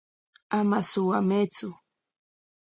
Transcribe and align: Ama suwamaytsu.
Ama 0.57 0.79
suwamaytsu. 0.89 1.69